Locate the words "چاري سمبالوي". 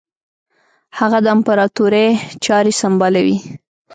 2.45-3.37